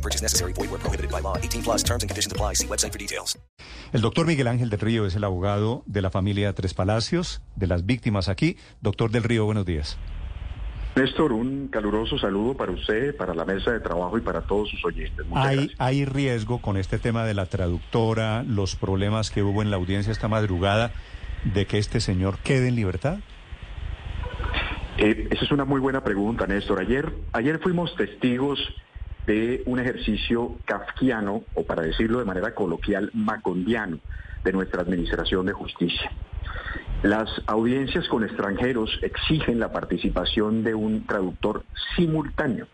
[0.00, 0.54] No purchase necessary.
[0.54, 1.36] Void where prohibited by law.
[1.36, 2.54] 18 plus terms and conditions apply.
[2.54, 3.38] See website for details.
[3.92, 7.66] El doctor Miguel Ángel del Río es el abogado de la familia Tres Palacios, de
[7.66, 8.56] las víctimas aquí.
[8.80, 9.98] Doctor del Río, buenos días.
[10.96, 14.82] Néstor, un caluroso saludo para usted, para la mesa de trabajo y para todos sus
[14.84, 15.26] oyentes.
[15.26, 15.80] Muchas ¿Hay, gracias.
[15.80, 20.12] ¿Hay riesgo con este tema de la traductora, los problemas que hubo en la audiencia
[20.12, 20.92] esta madrugada,
[21.44, 23.18] de que este señor quede en libertad?
[24.98, 26.80] Eh, esa es una muy buena pregunta, Néstor.
[26.80, 28.58] Ayer, ayer fuimos testigos
[29.26, 33.98] de un ejercicio kafkiano, o para decirlo de manera coloquial, macondiano,
[34.44, 36.10] de nuestra Administración de Justicia.
[37.02, 41.64] Las audiencias con extranjeros exigen la participación de un traductor
[41.96, 42.66] simultáneo.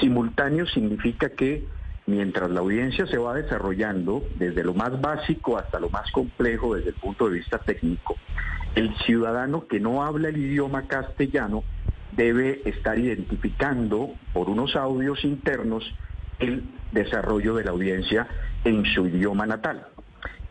[0.00, 1.66] Simultáneo significa que
[2.06, 6.90] mientras la audiencia se va desarrollando, desde lo más básico hasta lo más complejo desde
[6.90, 8.16] el punto de vista técnico,
[8.74, 11.64] el ciudadano que no habla el idioma castellano
[12.16, 15.94] debe estar identificando por unos audios internos
[16.38, 18.28] el desarrollo de la audiencia
[18.64, 19.86] en su idioma natal.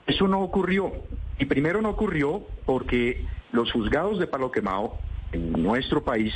[0.06, 0.92] Eso no ocurrió.
[1.40, 4.98] Y primero no ocurrió porque los juzgados de Palo Quemado
[5.32, 6.34] en nuestro país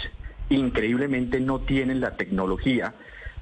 [0.49, 2.93] increíblemente no tienen la tecnología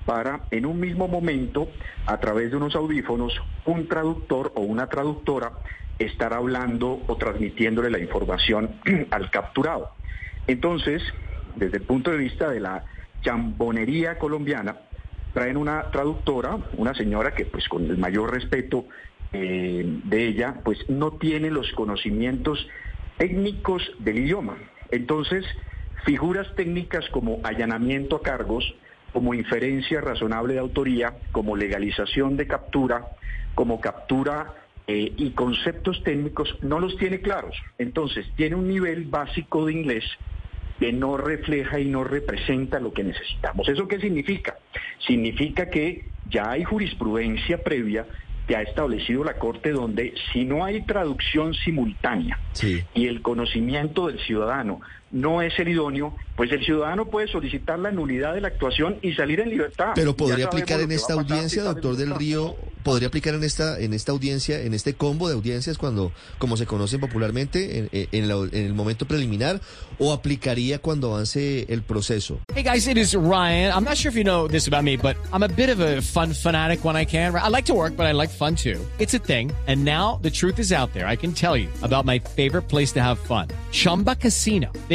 [0.05, 1.67] para en un mismo momento,
[2.05, 3.33] a través de unos audífonos,
[3.65, 5.53] un traductor o una traductora
[5.97, 8.75] estar hablando o transmitiéndole la información
[9.11, 9.89] al capturado.
[10.47, 11.01] Entonces,
[11.55, 12.83] desde el punto de vista de la
[13.21, 14.77] chambonería colombiana,
[15.33, 18.85] traen una traductora, una señora que pues con el mayor respeto
[19.33, 22.67] eh, de ella, pues no tiene los conocimientos
[23.17, 24.57] técnicos del idioma.
[24.91, 25.45] Entonces,
[26.05, 28.75] figuras técnicas como allanamiento a cargos,
[29.11, 33.07] como inferencia razonable de autoría, como legalización de captura,
[33.55, 34.53] como captura
[34.87, 37.55] eh, y conceptos técnicos, no los tiene claros.
[37.77, 40.05] Entonces, tiene un nivel básico de inglés
[40.79, 43.67] que no refleja y no representa lo que necesitamos.
[43.69, 44.57] ¿Eso qué significa?
[45.05, 48.05] Significa que ya hay jurisprudencia previa
[48.47, 52.39] que ha establecido la Corte donde si no hay traducción simultánea
[52.93, 57.91] y el conocimiento del ciudadano no es el idóneo, pues el ciudadano puede solicitar la
[57.91, 59.91] nulidad de la actuación y salir en libertad.
[59.95, 62.13] Pero podría aplicar en esta audiencia, doctor del.
[62.15, 66.55] Río, podría aplicar en esta en esta audiencia, en este combo de audiencias cuando como
[66.57, 69.59] se conocen popularmente en, en la- en el momento preliminar
[69.97, 72.39] o aplicaría cuando avance el proceso.
[72.53, 73.71] Hey guys, it is Ryan.
[73.73, 76.01] I'm not sure if you know this about me, but I'm a bit of a
[76.01, 77.33] fun fanatic when I can.
[77.35, 78.79] I like to work, but I like fun too.
[78.99, 79.51] It's a thing.
[79.67, 81.07] And now the truth is out there.
[81.07, 83.47] I can tell you about my favorite place to have fun.
[83.71, 84.71] Chumba Casino.
[84.89, 84.94] They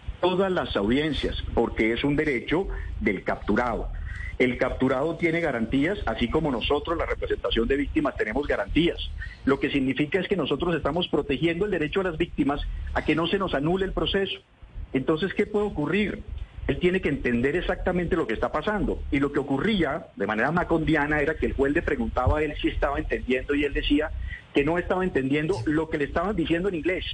[0.21, 2.67] todas las audiencias, porque es un derecho
[2.99, 3.89] del capturado.
[4.39, 8.97] El capturado tiene garantías, así como nosotros, la representación de víctimas, tenemos garantías.
[9.45, 12.61] Lo que significa es que nosotros estamos protegiendo el derecho de las víctimas
[12.93, 14.39] a que no se nos anule el proceso.
[14.93, 16.23] Entonces, ¿qué puede ocurrir?
[16.67, 19.03] Él tiene que entender exactamente lo que está pasando.
[19.11, 22.53] Y lo que ocurría de manera macondiana era que el juez le preguntaba a él
[22.61, 24.09] si estaba entendiendo y él decía
[24.53, 27.05] que no estaba entendiendo lo que le estaban diciendo en inglés.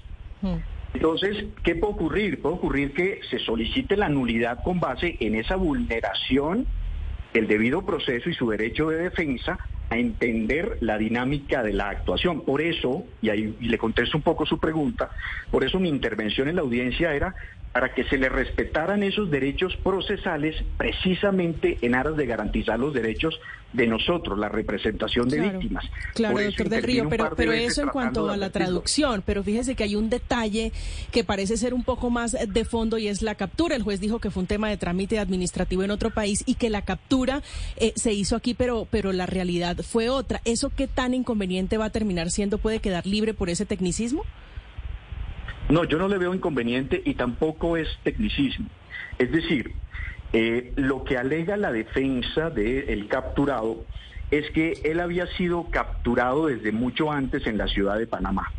[0.97, 2.41] Entonces, ¿qué puede ocurrir?
[2.41, 6.65] Puede ocurrir que se solicite la nulidad con base en esa vulneración
[7.35, 9.59] del debido proceso y su derecho de defensa
[9.91, 12.41] a entender la dinámica de la actuación.
[12.41, 15.11] Por eso, y ahí le contesto un poco su pregunta,
[15.51, 17.35] por eso mi intervención en la audiencia era
[17.77, 23.39] para que se le respetaran esos derechos procesales precisamente en aras de garantizar los derechos
[23.71, 25.85] de nosotros, la representación de Claro, víctimas.
[26.15, 29.83] Claro, doctor del Río, pero, pero eso en cuanto a la traducción, pero fíjese que
[29.83, 30.71] hay un detalle
[31.11, 33.75] que parece ser un poco más de fondo y es la captura.
[33.75, 36.71] El juez dijo que fue un tema de trámite administrativo en otro país y que
[36.71, 37.43] la captura
[37.75, 40.41] eh, se hizo aquí, pero, pero la realidad fue otra.
[40.45, 42.57] ¿Eso qué tan inconveniente va a terminar siendo?
[42.57, 44.23] ¿Puede quedar libre por ese tecnicismo?
[45.69, 48.67] No, yo no le veo inconveniente y tampoco es tecnicismo.
[49.17, 49.73] Es decir,
[50.33, 53.83] eh, lo que alega la defensa del capturado
[54.31, 58.51] es que él había sido capturado desde mucho antes en la ciudad de Panamá.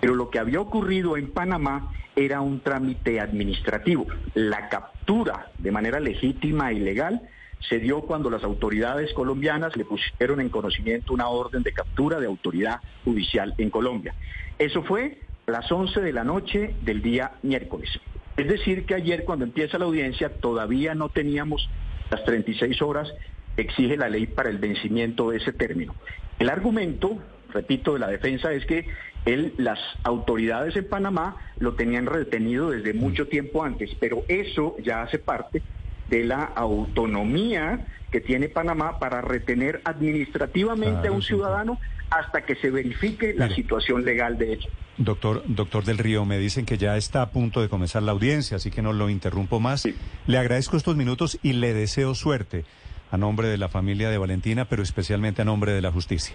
[0.00, 4.06] Pero lo que había ocurrido en Panamá era un trámite administrativo.
[4.34, 7.22] La captura de manera legítima y legal
[7.68, 12.26] se dio cuando las autoridades colombianas le pusieron en conocimiento una orden de captura de
[12.26, 14.14] autoridad judicial en Colombia.
[14.58, 17.88] Eso fue las 11 de la noche del día miércoles.
[18.36, 21.68] Es decir, que ayer cuando empieza la audiencia todavía no teníamos
[22.10, 23.12] las 36 horas
[23.54, 25.94] que exige la ley para el vencimiento de ese término.
[26.38, 27.18] El argumento,
[27.52, 28.88] repito, de la defensa es que
[29.24, 35.02] él, las autoridades en Panamá lo tenían retenido desde mucho tiempo antes, pero eso ya
[35.02, 35.62] hace parte
[36.08, 41.78] de la autonomía que tiene Panamá para retener administrativamente a un sí, ciudadano
[42.10, 44.68] hasta que se verifique la situación legal de hecho.
[44.98, 48.56] Doctor, doctor del Río, me dicen que ya está a punto de comenzar la audiencia,
[48.56, 49.82] así que no lo interrumpo más.
[49.82, 49.94] Sí.
[50.26, 52.64] Le agradezco estos minutos y le deseo suerte
[53.10, 56.34] a nombre de la familia de Valentina, pero especialmente a nombre de la justicia.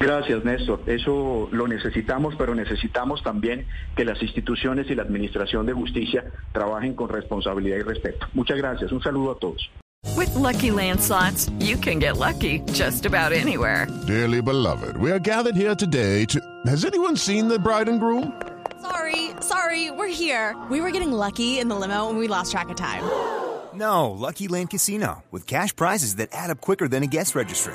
[0.00, 0.80] Gracias, Néstor.
[0.86, 6.94] Eso lo necesitamos, pero necesitamos también que las instituciones y la Administración de Justicia trabajen
[6.94, 8.26] con responsabilidad y respeto.
[8.32, 8.92] Muchas gracias.
[8.92, 9.70] Un saludo a todos.
[10.16, 13.86] With Lucky Land slots, you can get lucky just about anywhere.
[14.06, 16.40] Dearly beloved, we are gathered here today to.
[16.66, 18.32] Has anyone seen the bride and groom?
[18.80, 20.56] Sorry, sorry, we're here.
[20.70, 23.04] We were getting lucky in the limo and we lost track of time.
[23.74, 27.74] No, Lucky Land Casino, with cash prizes that add up quicker than a guest registry.